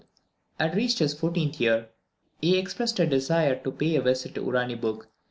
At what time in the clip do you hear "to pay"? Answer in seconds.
3.55-3.95